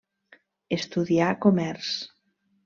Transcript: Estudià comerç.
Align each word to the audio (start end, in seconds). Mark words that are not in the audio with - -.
Estudià 0.77 1.27
comerç. 1.47 1.93